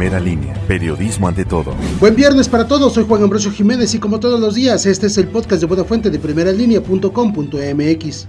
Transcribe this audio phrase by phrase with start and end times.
[0.00, 1.74] Primera línea, periodismo ante todo.
[2.00, 5.18] Buen viernes para todos, soy Juan Ambrosio Jiménez y como todos los días, este es
[5.18, 8.26] el podcast de Buena Fuente de primeralínea.com.mx.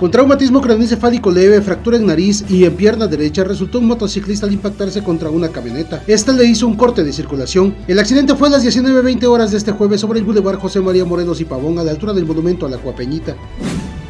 [0.00, 4.54] Con traumatismo craneoencefálico leve, fractura en nariz y en pierna derecha, resultó un motociclista al
[4.54, 6.02] impactarse contra una camioneta.
[6.08, 7.76] Esta le hizo un corte de circulación.
[7.86, 11.04] El accidente fue a las 19.20 horas de este jueves sobre el Boulevard José María
[11.04, 13.36] Morelos y Pavón, a la altura del monumento a la Cuapeñita.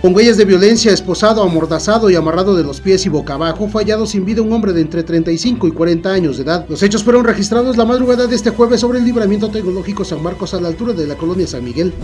[0.04, 3.82] Con huellas de violencia, esposado, amordazado y amarrado de los pies y boca abajo, fue
[3.82, 6.66] hallado sin vida un hombre de entre 35 y 40 años de edad.
[6.68, 10.52] Los hechos fueron registrados la madrugada de este jueves sobre el libramiento tecnológico San Marcos
[10.52, 11.94] a la altura de la colonia San Miguel.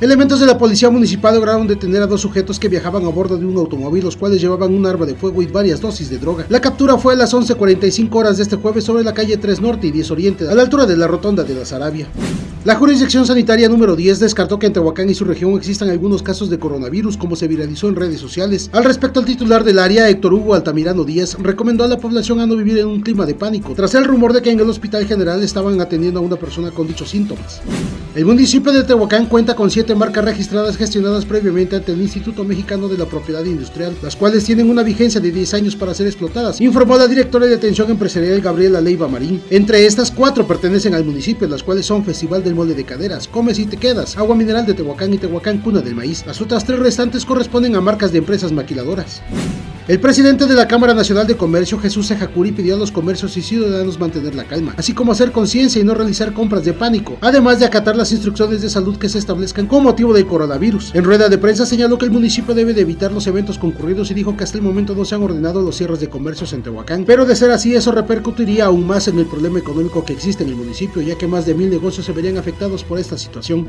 [0.00, 3.46] Elementos de la policía municipal lograron detener a dos sujetos que viajaban a bordo de
[3.46, 6.46] un automóvil, los cuales llevaban un arma de fuego y varias dosis de droga.
[6.50, 9.88] La captura fue a las 11.45 horas de este jueves sobre la calle 3 Norte
[9.88, 12.06] y 10 Oriente, a la altura de la rotonda de la Sarabia.
[12.62, 16.50] La jurisdicción sanitaria número 10 descartó que en Tehuacán y su región existan algunos casos
[16.50, 18.68] de coronavirus como se viralizó en redes sociales.
[18.74, 22.44] Al respecto, el titular del área, Héctor Hugo Altamirano Díaz, recomendó a la población a
[22.44, 25.06] no vivir en un clima de pánico, tras el rumor de que en el hospital
[25.06, 27.62] general estaban atendiendo a una persona con dichos síntomas.
[28.14, 32.88] El municipio de Tehuacán cuenta con siete marcas registradas gestionadas previamente ante el Instituto Mexicano
[32.88, 36.60] de la Propiedad Industrial, las cuales tienen una vigencia de 10 años para ser explotadas,
[36.60, 39.40] informó la directora de atención empresarial Gabriela Leiva Marín.
[39.48, 43.60] Entre estas, cuatro pertenecen al municipio, las cuales son Festival del Mole de Caderas, Comes
[43.60, 46.26] y Te Quedas, Agua Mineral de Tehuacán y Tehuacán Cuna del Maíz.
[46.26, 49.22] Las otras tres restantes corresponden a marcas de empresas maquiladoras.
[49.88, 53.42] El presidente de la Cámara Nacional de Comercio, Jesús Sejacuri, pidió a los comercios y
[53.42, 57.58] ciudadanos mantener la calma, así como hacer conciencia y no realizar compras de pánico, además
[57.58, 60.94] de acatar las instrucciones de salud que se establezcan con motivo del coronavirus.
[60.94, 64.14] En rueda de prensa señaló que el municipio debe de evitar los eventos concurridos y
[64.14, 67.04] dijo que hasta el momento no se han ordenado los cierres de comercios en Tehuacán,
[67.04, 70.50] pero de ser así eso repercutiría aún más en el problema económico que existe en
[70.50, 73.66] el municipio, ya que más de mil negocios se verían afectados por esta situación.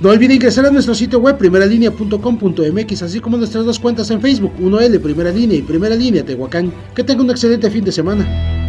[0.00, 4.52] No olviden ingresar a nuestro sitio web primeralinea.com.mx, así como nuestras dos cuentas en Facebook,
[4.58, 6.72] 1L Primera Línea y Primera Línea Tehuacán.
[6.94, 8.59] Que tenga un excelente fin de semana.